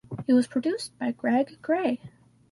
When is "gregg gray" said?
1.11-1.99